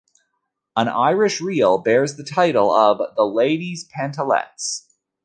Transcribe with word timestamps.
An 0.75 0.87
Irish 0.87 1.41
reel 1.41 1.77
bears 1.77 2.15
the 2.15 2.23
title 2.23 2.71
of 2.71 3.15
the 3.15 3.21
Ladies' 3.23 3.87
Pantalettes. 3.87 4.87